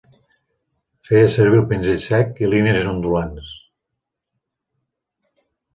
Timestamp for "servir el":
1.33-1.67